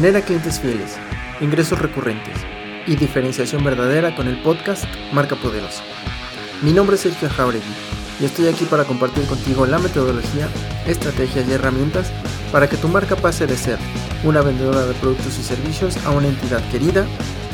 [0.00, 0.96] Genera clientes fieles,
[1.42, 2.34] ingresos recurrentes
[2.86, 5.82] y diferenciación verdadera con el podcast Marca Poderosa.
[6.62, 7.74] Mi nombre es Sergio Jauregui
[8.18, 10.48] y estoy aquí para compartir contigo la metodología,
[10.86, 12.10] estrategias y herramientas
[12.50, 13.78] para que tu marca pase de ser
[14.24, 17.06] una vendedora de productos y servicios a una entidad querida,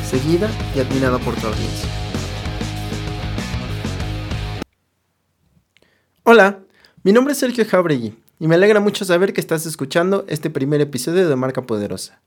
[0.05, 1.89] seguida y admirada por tu audiencia.
[6.23, 6.59] Hola,
[7.03, 10.79] mi nombre es Sergio Jauregui y me alegra mucho saber que estás escuchando este primer
[10.79, 12.21] episodio de Marca Poderosa,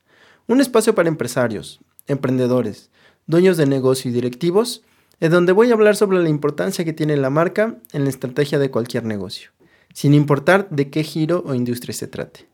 [0.50, 1.78] un espacio para empresarios,
[2.09, 2.90] emprendedores,
[3.28, 4.82] dueños de negocio y directivos,
[5.20, 8.59] en donde voy a hablar sobre la importancia que tiene la marca en la estrategia
[8.59, 9.52] de cualquier negocio,
[9.95, 12.48] sin importar de qué giro o industria se trate,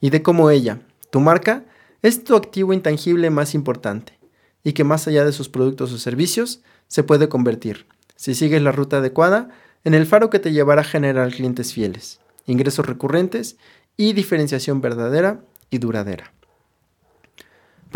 [0.00, 0.80] y de cómo ella,
[1.12, 1.64] tu marca,
[2.02, 4.18] es tu activo intangible más importante,
[4.64, 7.86] y que más allá de sus productos o servicios, se puede convertir,
[8.16, 9.50] si sigues la ruta adecuada,
[9.84, 13.56] en el faro que te llevará a generar clientes fieles, ingresos recurrentes
[13.96, 16.32] y diferenciación verdadera y duradera.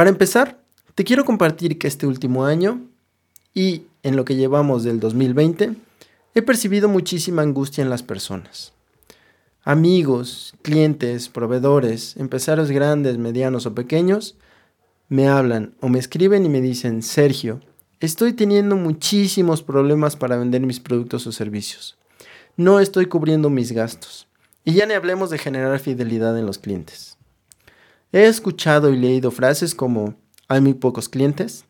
[0.01, 0.59] Para empezar,
[0.95, 2.87] te quiero compartir que este último año
[3.53, 5.75] y en lo que llevamos del 2020,
[6.35, 8.73] he percibido muchísima angustia en las personas.
[9.63, 14.37] Amigos, clientes, proveedores, empresarios grandes, medianos o pequeños,
[15.11, 17.61] me hablan o me escriben y me dicen, Sergio,
[18.01, 21.99] Estoy teniendo muchísimos problemas para vender mis productos o servicios.
[22.57, 24.27] No estoy cubriendo mis gastos.
[24.65, 27.19] Y ya ni hablemos de generar fidelidad en los clientes.
[28.13, 30.15] He escuchado y leído frases como
[30.49, 31.65] hay muy pocos clientes,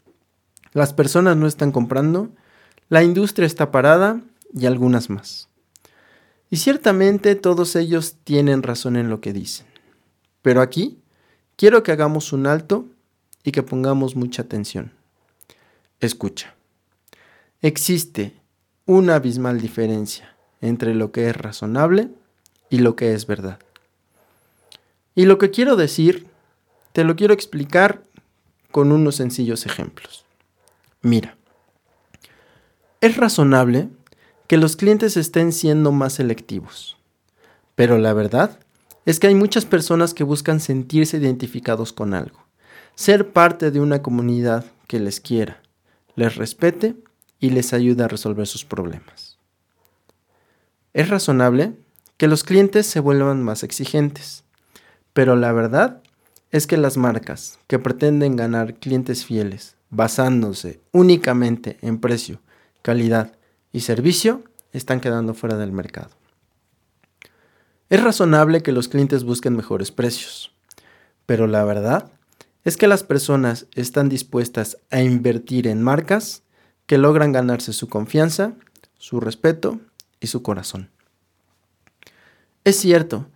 [0.73, 2.31] las personas no están comprando,
[2.89, 4.21] la industria está parada
[4.55, 5.49] y algunas más.
[6.49, 9.67] Y ciertamente todos ellos tienen razón en lo que dicen.
[10.43, 10.99] Pero aquí
[11.57, 12.87] quiero que hagamos un alto
[13.45, 14.93] y que pongamos mucha atención.
[16.01, 16.55] Escucha.
[17.61, 18.35] Existe
[18.87, 22.09] una abismal diferencia entre lo que es razonable
[22.71, 23.59] y lo que es verdad.
[25.15, 26.30] Y lo que quiero decir,
[26.93, 28.03] te lo quiero explicar
[28.71, 30.25] con unos sencillos ejemplos.
[31.03, 31.37] Mira,
[33.01, 33.89] es razonable
[34.47, 36.97] que los clientes estén siendo más selectivos,
[37.75, 38.59] pero la verdad
[39.07, 42.45] es que hay muchas personas que buscan sentirse identificados con algo,
[42.95, 45.63] ser parte de una comunidad que les quiera,
[46.17, 46.97] les respete
[47.39, 49.39] y les ayude a resolver sus problemas.
[50.93, 51.73] Es razonable
[52.17, 54.45] que los clientes se vuelvan más exigentes,
[55.13, 56.03] pero la verdad
[56.51, 62.41] es que las marcas que pretenden ganar clientes fieles basándose únicamente en precio,
[62.83, 63.33] calidad
[63.73, 66.11] y servicio están quedando fuera del mercado.
[67.89, 70.53] Es razonable que los clientes busquen mejores precios,
[71.27, 72.11] pero la verdad
[72.65, 76.43] es que las personas están dispuestas a invertir en marcas
[76.87, 78.53] que logran ganarse su confianza,
[78.99, 79.81] su respeto
[80.21, 80.91] y su corazón.
[82.65, 83.27] Es cierto,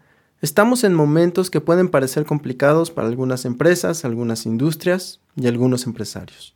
[0.45, 6.55] estamos en momentos que pueden parecer complicados para algunas empresas, algunas industrias y algunos empresarios.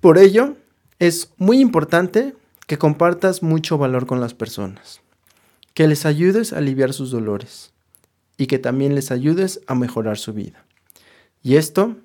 [0.00, 0.54] Por ello,
[1.00, 2.36] es muy importante
[2.68, 5.00] que compartas mucho valor con las personas,
[5.74, 7.72] que les ayudes a aliviar sus dolores
[8.36, 10.64] y que también les ayudes a mejorar su vida.
[11.42, 11.96] Y esto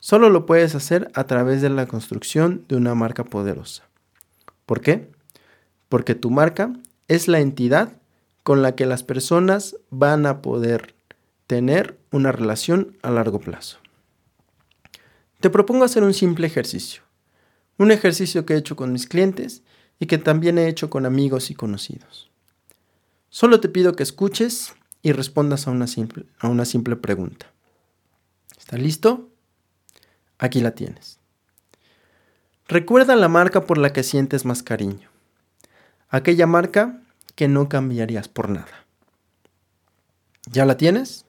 [0.00, 3.84] solo lo puedes hacer a través de la construcción de una marca poderosa.
[4.66, 5.10] ¿Por qué?
[5.88, 6.74] Porque tu marca
[7.08, 7.96] es la entidad
[8.46, 10.94] con la que las personas van a poder
[11.48, 13.78] tener una relación a largo plazo.
[15.40, 17.02] Te propongo hacer un simple ejercicio.
[17.76, 19.64] Un ejercicio que he hecho con mis clientes
[19.98, 22.30] y que también he hecho con amigos y conocidos.
[23.30, 27.46] Solo te pido que escuches y respondas a una simple, a una simple pregunta.
[28.56, 29.28] ¿Está listo?
[30.38, 31.18] Aquí la tienes.
[32.68, 35.08] Recuerda la marca por la que sientes más cariño.
[36.10, 37.02] Aquella marca
[37.36, 38.86] que no cambiarías por nada.
[40.50, 41.24] ¿Ya la tienes?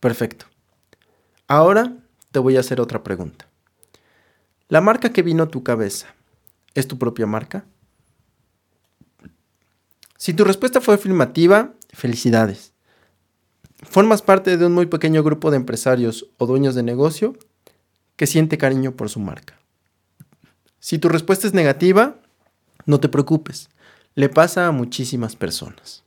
[0.00, 0.44] Perfecto.
[1.48, 1.96] Ahora
[2.30, 3.48] te voy a hacer otra pregunta.
[4.68, 6.14] ¿La marca que vino a tu cabeza
[6.74, 7.64] es tu propia marca?
[10.18, 12.74] Si tu respuesta fue afirmativa, felicidades
[13.84, 17.36] formas parte de un muy pequeño grupo de empresarios o dueños de negocio
[18.16, 19.58] que siente cariño por su marca.
[20.78, 22.16] Si tu respuesta es negativa,
[22.86, 23.70] no te preocupes,
[24.14, 26.04] le pasa a muchísimas personas.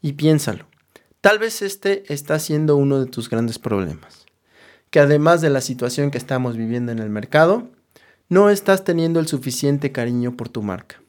[0.00, 0.66] Y piénsalo,
[1.20, 4.26] tal vez este está siendo uno de tus grandes problemas,
[4.90, 7.68] que además de la situación que estamos viviendo en el mercado,
[8.28, 11.00] no estás teniendo el suficiente cariño por tu marca,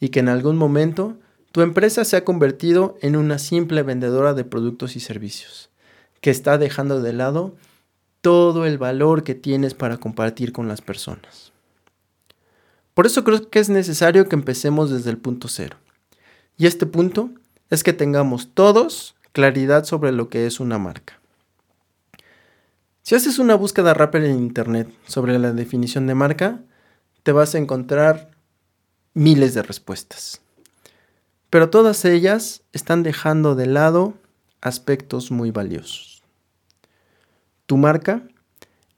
[0.00, 1.18] y que en algún momento
[1.52, 5.70] tu empresa se ha convertido en una simple vendedora de productos y servicios,
[6.20, 7.54] que está dejando de lado
[8.22, 11.53] todo el valor que tienes para compartir con las personas.
[12.94, 15.76] Por eso creo que es necesario que empecemos desde el punto cero.
[16.56, 17.30] Y este punto
[17.68, 21.20] es que tengamos todos claridad sobre lo que es una marca.
[23.02, 26.60] Si haces una búsqueda rápida en internet sobre la definición de marca,
[27.24, 28.30] te vas a encontrar
[29.12, 30.40] miles de respuestas.
[31.50, 34.14] Pero todas ellas están dejando de lado
[34.60, 36.22] aspectos muy valiosos.
[37.66, 38.22] Tu marca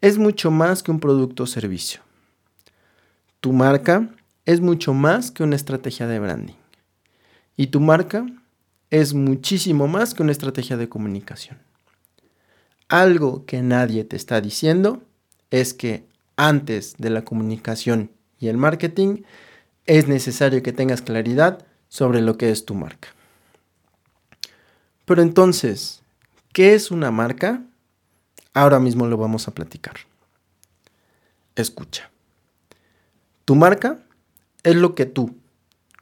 [0.00, 2.05] es mucho más que un producto o servicio.
[3.46, 4.10] Tu marca
[4.44, 6.56] es mucho más que una estrategia de branding.
[7.56, 8.26] Y tu marca
[8.90, 11.56] es muchísimo más que una estrategia de comunicación.
[12.88, 15.04] Algo que nadie te está diciendo
[15.52, 18.10] es que antes de la comunicación
[18.40, 19.22] y el marketing
[19.84, 23.10] es necesario que tengas claridad sobre lo que es tu marca.
[25.04, 26.02] Pero entonces,
[26.52, 27.62] ¿qué es una marca?
[28.54, 29.98] Ahora mismo lo vamos a platicar.
[31.54, 32.10] Escucha.
[33.46, 34.00] Tu marca
[34.64, 35.36] es lo que tú,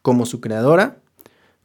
[0.00, 0.96] como su creadora,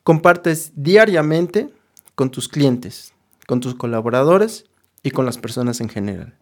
[0.03, 1.69] compartes diariamente
[2.15, 3.13] con tus clientes,
[3.47, 4.65] con tus colaboradores
[5.03, 6.37] y con las personas en general.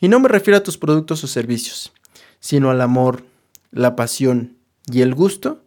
[0.00, 1.92] Y no me refiero a tus productos o servicios,
[2.40, 3.22] sino al amor,
[3.70, 4.56] la pasión
[4.90, 5.62] y el gusto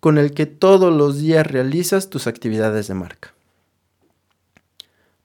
[0.00, 3.34] con el que todos los días realizas tus actividades de marca.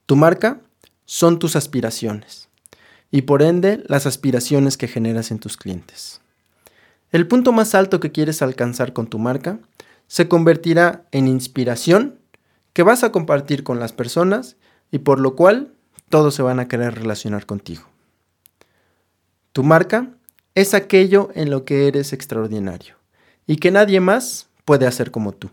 [0.06, 0.60] Tu marca
[1.06, 2.50] son tus aspiraciones
[3.12, 6.20] y por ende las aspiraciones que generas en tus clientes.
[7.18, 9.58] El punto más alto que quieres alcanzar con tu marca
[10.06, 12.20] se convertirá en inspiración
[12.74, 14.56] que vas a compartir con las personas
[14.92, 15.74] y por lo cual
[16.10, 17.88] todos se van a querer relacionar contigo.
[19.52, 20.12] Tu marca
[20.54, 22.98] es aquello en lo que eres extraordinario
[23.48, 25.50] y que nadie más puede hacer como tú.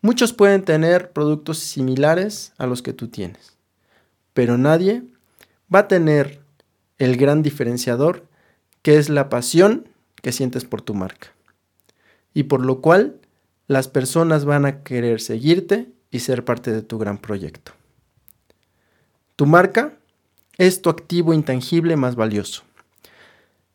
[0.00, 3.58] Muchos pueden tener productos similares a los que tú tienes
[4.32, 5.02] pero nadie
[5.70, 6.40] va a tener
[6.96, 8.24] el gran diferenciador
[8.80, 9.90] que es la pasión
[10.22, 11.28] que sientes por tu marca.
[12.34, 13.20] Y por lo cual
[13.66, 17.72] las personas van a querer seguirte y ser parte de tu gran proyecto.
[19.36, 19.98] Tu marca
[20.56, 22.62] es tu activo intangible más valioso.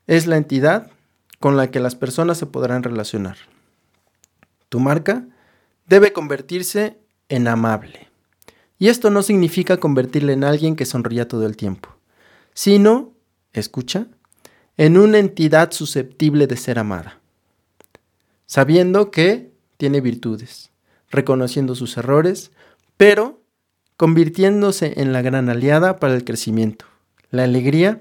[0.08, 0.92] Es la entidad
[1.40, 3.38] con la que las personas se podrán relacionar.
[4.70, 5.26] Tu marca
[5.88, 6.98] debe convertirse
[7.30, 8.14] en amable
[8.84, 11.90] y esto no significa convertirle en alguien que sonría todo el tiempo,
[12.54, 13.14] sino,
[13.54, 14.08] escucha,
[14.78, 17.20] en una entidad susceptible de ser amada,
[18.46, 20.72] sabiendo que tiene virtudes,
[21.10, 22.52] reconociendo sus errores,
[22.98, 23.42] pero
[23.98, 26.86] convirtiéndose en la gran aliada para el crecimiento,
[27.30, 28.00] la alegría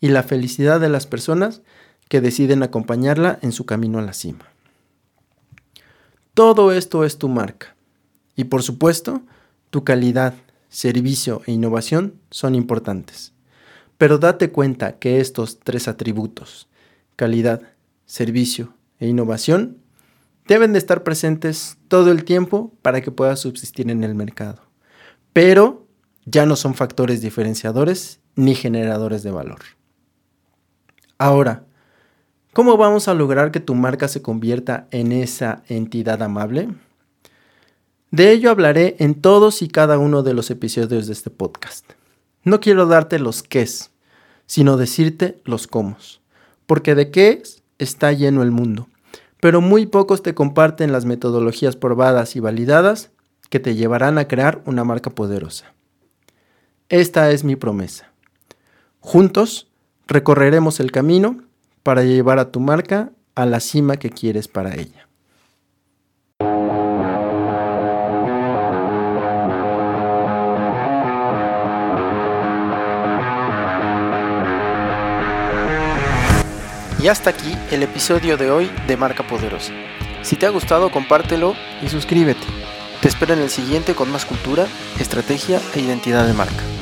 [0.00, 1.62] y la felicidad de las personas
[2.08, 4.46] que deciden acompañarla en su camino a la cima.
[6.34, 7.74] Todo esto es tu marca.
[8.36, 9.22] Y por supuesto,
[9.70, 10.34] tu calidad,
[10.68, 13.32] servicio e innovación son importantes.
[13.98, 16.68] Pero date cuenta que estos tres atributos,
[17.16, 17.62] calidad,
[18.06, 19.78] servicio e innovación,
[20.46, 24.62] deben de estar presentes todo el tiempo para que puedas subsistir en el mercado.
[25.32, 25.86] Pero
[26.24, 29.60] ya no son factores diferenciadores ni generadores de valor.
[31.18, 31.64] Ahora,
[32.52, 36.68] ¿cómo vamos a lograr que tu marca se convierta en esa entidad amable?
[38.10, 41.97] De ello hablaré en todos y cada uno de los episodios de este podcast.
[42.48, 43.90] No quiero darte los qués,
[44.46, 45.98] sino decirte los cómo,
[46.64, 47.42] porque de qué
[47.76, 48.88] está lleno el mundo,
[49.38, 53.10] pero muy pocos te comparten las metodologías probadas y validadas
[53.50, 55.74] que te llevarán a crear una marca poderosa.
[56.88, 58.10] Esta es mi promesa.
[59.00, 59.68] Juntos
[60.06, 61.42] recorreremos el camino
[61.82, 65.06] para llevar a tu marca a la cima que quieres para ella.
[77.00, 79.72] Y hasta aquí el episodio de hoy de Marca Poderosa.
[80.22, 82.44] Si te ha gustado, compártelo y suscríbete.
[83.00, 84.66] Te espero en el siguiente con más cultura,
[84.98, 86.77] estrategia e identidad de marca.